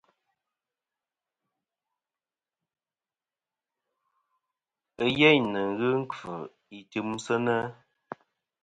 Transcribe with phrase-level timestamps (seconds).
[5.05, 6.33] Ɨyêyn nɨ̀n ghɨ nkfɨ
[6.77, 7.55] i timsɨnɨ.